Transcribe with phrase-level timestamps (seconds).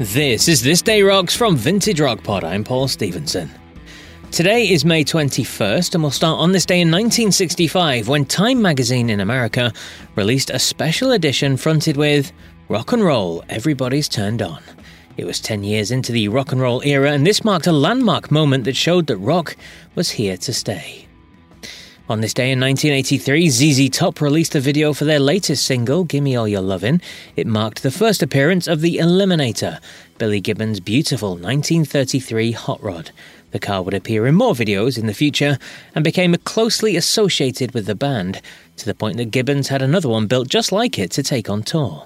[0.00, 2.42] This is This Day Rocks from Vintage Rock Pod.
[2.42, 3.48] I'm Paul Stevenson.
[4.32, 9.08] Today is May 21st, and we'll start on this day in 1965 when Time magazine
[9.08, 9.72] in America
[10.16, 12.32] released a special edition fronted with
[12.68, 14.60] Rock and Roll Everybody's Turned On.
[15.16, 18.32] It was 10 years into the rock and roll era, and this marked a landmark
[18.32, 19.56] moment that showed that rock
[19.94, 21.06] was here to stay.
[22.06, 26.36] On this day in 1983, ZZ Top released a video for their latest single, Gimme
[26.36, 27.00] All Your Lovin'.
[27.34, 29.80] It marked the first appearance of the Eliminator,
[30.18, 33.10] Billy Gibbons' beautiful 1933 Hot Rod.
[33.52, 35.56] The car would appear in more videos in the future
[35.94, 38.42] and became closely associated with the band,
[38.76, 41.62] to the point that Gibbons had another one built just like it to take on
[41.62, 42.04] tour.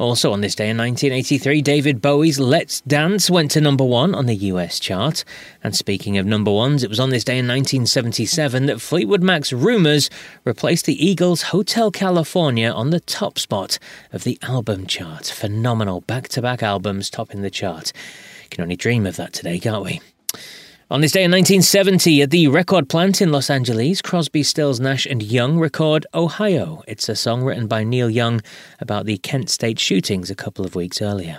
[0.00, 4.24] Also on this day in 1983, David Bowie's Let's Dance went to number one on
[4.24, 5.24] the US chart.
[5.62, 9.52] And speaking of number ones, it was on this day in 1977 that Fleetwood Mac's
[9.52, 10.08] Rumours
[10.42, 13.78] replaced the Eagles' Hotel California on the top spot
[14.10, 15.26] of the album chart.
[15.26, 17.92] Phenomenal back to back albums topping the chart.
[18.48, 20.00] Can only dream of that today, can't we?
[20.92, 25.06] On this day in 1970, at the record plant in Los Angeles, Crosby, Stills, Nash
[25.06, 26.82] and Young record Ohio.
[26.88, 28.40] It's a song written by Neil Young
[28.80, 31.38] about the Kent State shootings a couple of weeks earlier.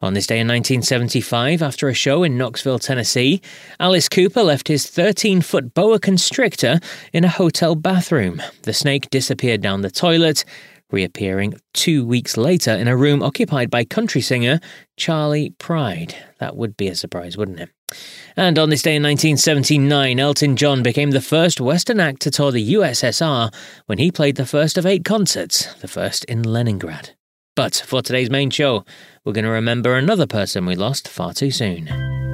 [0.00, 3.42] On this day in 1975, after a show in Knoxville, Tennessee,
[3.78, 6.80] Alice Cooper left his 13 foot boa constrictor
[7.12, 8.40] in a hotel bathroom.
[8.62, 10.46] The snake disappeared down the toilet,
[10.90, 14.58] reappearing two weeks later in a room occupied by country singer
[14.96, 16.14] Charley Pride.
[16.40, 17.68] That would be a surprise, wouldn't it?
[18.36, 22.52] And on this day in 1979, Elton John became the first Western act to tour
[22.52, 23.52] the USSR
[23.86, 27.10] when he played the first of eight concerts, the first in Leningrad.
[27.56, 28.84] But for today's main show,
[29.24, 32.27] we're going to remember another person we lost far too soon.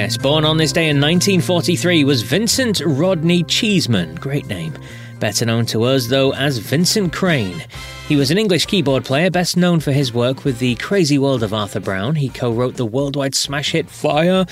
[0.00, 4.72] Yes, born on this day in 1943 was Vincent Rodney Cheeseman, great name,
[5.18, 7.64] better known to us though as Vincent Crane.
[8.06, 11.42] He was an English keyboard player best known for his work with the Crazy World
[11.42, 12.14] of Arthur Brown.
[12.14, 14.46] He co wrote the worldwide smash hit Fire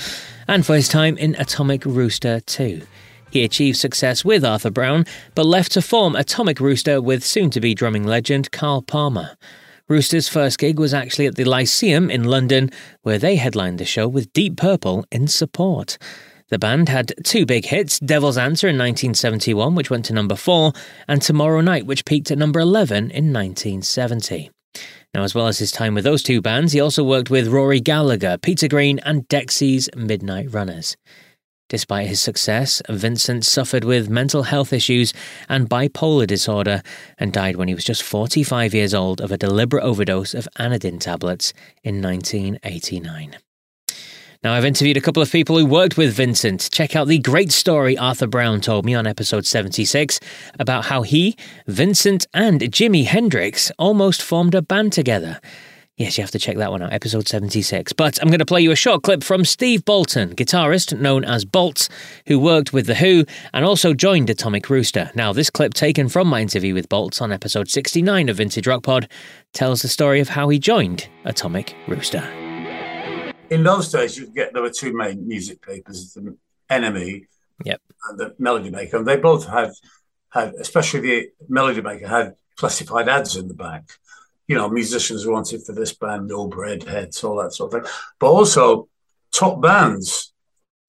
[0.49, 2.81] and for his time in Atomic Rooster 2.
[3.31, 7.61] He achieved success with Arthur Brown, but left to form Atomic Rooster with soon to
[7.61, 9.37] be drumming legend Carl Palmer.
[9.89, 12.71] Rooster's first gig was actually at the Lyceum in London,
[13.03, 15.97] where they headlined the show with Deep Purple in support.
[16.49, 20.73] The band had two big hits Devil's Answer in 1971, which went to number 4,
[21.07, 24.51] and Tomorrow Night, which peaked at number 11 in 1970.
[25.13, 27.79] Now, as well as his time with those two bands, he also worked with Rory
[27.79, 30.97] Gallagher, Peter Green, and Dexys Midnight Runners.
[31.69, 35.13] Despite his success, Vincent suffered with mental health issues
[35.49, 36.81] and bipolar disorder
[37.17, 40.99] and died when he was just 45 years old of a deliberate overdose of Anadin
[40.99, 41.53] tablets
[41.83, 43.37] in 1989.
[44.43, 46.69] Now, I've interviewed a couple of people who worked with Vincent.
[46.71, 50.19] Check out the great story Arthur Brown told me on episode 76
[50.59, 51.35] about how he,
[51.65, 55.41] Vincent, and Jimi Hendrix almost formed a band together.
[55.97, 57.91] Yes, you have to check that one out, episode 76.
[57.93, 61.43] But I'm going to play you a short clip from Steve Bolton, guitarist known as
[61.43, 61.89] Bolts,
[62.27, 65.09] who worked with The Who and also joined Atomic Rooster.
[65.15, 68.83] Now, this clip taken from my interview with Bolts on episode 69 of Vintage Rock
[68.83, 69.09] Pod
[69.53, 72.21] tells the story of how he joined Atomic Rooster.
[73.49, 76.37] In those days, you get there were two main music papers, the
[76.69, 77.25] NME
[77.65, 77.81] yep.
[78.07, 79.71] and the Melody Maker, and they both had
[80.29, 83.89] had, especially the Melody Maker, had classified ads in the back
[84.47, 87.91] you know, musicians wanted for this band, no bread heads, all that sort of thing.
[88.19, 88.87] But also
[89.31, 90.33] top bands.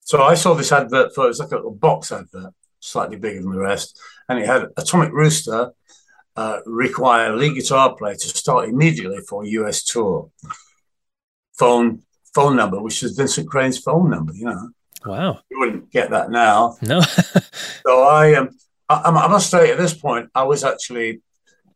[0.01, 3.43] So I saw this advert for it was like a little box advert, slightly bigger
[3.43, 5.73] than the rest, and it had Atomic Rooster
[6.37, 10.31] uh, require a lead guitar player to start immediately for a US tour.
[11.59, 12.03] Phone
[12.33, 14.33] phone number, which is Vincent Crane's phone number.
[14.33, 14.71] You know.
[15.05, 15.41] Wow.
[15.51, 16.77] You wouldn't get that now.
[16.81, 17.01] No.
[17.87, 18.51] so I um
[18.89, 21.23] I, I must say at this point I was actually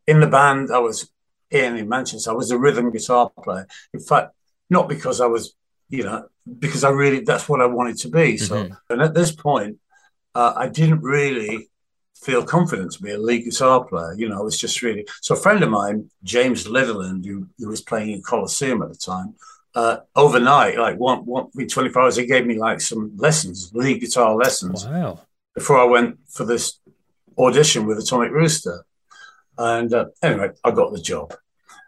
[0.07, 0.71] in the band.
[0.73, 1.11] I was
[1.53, 2.31] in in Manchester.
[2.31, 3.67] I was a rhythm guitar player.
[3.93, 4.35] In fact,
[4.71, 5.55] not because I was,
[5.89, 6.27] you know,
[6.59, 8.37] because I really that's what I wanted to be.
[8.37, 8.75] So, mm-hmm.
[8.91, 9.79] and at this point,
[10.35, 11.69] uh, I didn't really
[12.15, 14.15] feel confident to be a lead guitar player.
[14.17, 15.07] You know, I was just really.
[15.21, 18.97] So, a friend of mine, James Litherland, who, who was playing in Colosseum at the
[18.97, 19.35] time,
[19.75, 24.01] uh, overnight, like one, one, in 24 hours, he gave me like some lessons, lead
[24.01, 24.87] guitar lessons.
[24.87, 25.21] Wow.
[25.55, 26.79] Before I went for this
[27.39, 28.85] audition with Atomic Rooster.
[29.59, 31.35] And uh, anyway, I got the job.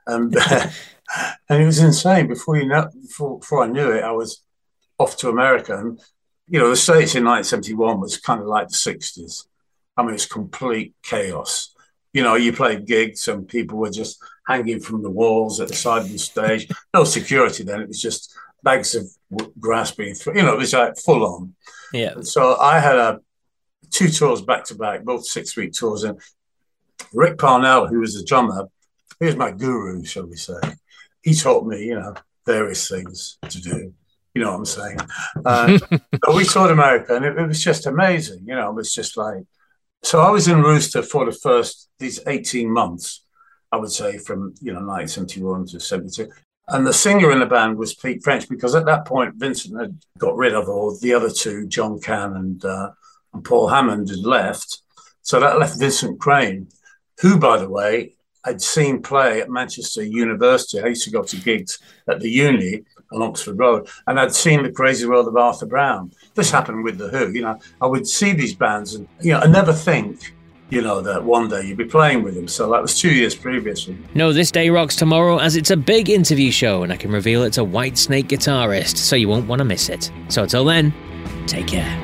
[0.06, 0.36] And,
[1.48, 2.26] and it was insane.
[2.26, 4.42] Before you know, before, before I knew it, I was
[4.98, 5.76] off to America.
[5.76, 6.00] And,
[6.48, 9.46] you know, the States in 1971 was kind of like the 60s.
[9.96, 11.74] I mean, it's complete chaos.
[12.12, 15.74] You know, you played gigs and people were just hanging from the walls at the
[15.74, 16.68] side of the stage.
[16.92, 17.80] No security then.
[17.80, 19.06] It was just bags of
[19.58, 20.36] grass being thrown.
[20.36, 21.54] You know, it was like full on.
[21.92, 22.14] Yeah.
[22.22, 23.20] so I had a
[23.90, 26.02] two tours back to back, both six week tours.
[26.04, 26.20] And
[27.12, 28.68] Ric Parnell, who was the drummer,
[29.18, 30.60] he was my guru, shall we say.
[31.22, 32.14] He taught me, you know,
[32.46, 33.94] various things to do.
[34.34, 34.98] You know what I'm saying?
[35.44, 35.78] Uh,
[36.10, 38.40] but we toured America, and it, it, was just amazing.
[38.46, 39.44] You know, it was just like.
[40.02, 43.24] So I was in Rooster for the first these 18 months,
[43.72, 46.30] I would say, from you know 1971 to 72.
[46.68, 49.98] And the singer in the band was Pete French because at that point Vincent had
[50.18, 52.90] got rid of all the other two, John Cann and, uh,
[53.34, 54.80] and Paul Hammond, had left.
[55.20, 56.68] So that left Vincent Crane,
[57.20, 60.82] who, by the way, I'd seen play at Manchester University.
[60.82, 62.82] I used to go to gigs at the uni
[63.12, 66.12] on Oxford Road, and I'd seen the crazy world of Arthur Brown.
[66.34, 67.30] This happened with the Who.
[67.30, 70.34] You know, I would see these bands, and you know, I never think.
[70.70, 72.48] You know, that one day you'd be playing with them.
[72.48, 73.96] So that was two years previously.
[74.14, 77.44] No, this day rocks tomorrow as it's a big interview show, and I can reveal
[77.44, 80.10] it's a Whitesnake guitarist, so you won't want to miss it.
[80.28, 80.92] So until then,
[81.46, 82.03] take care.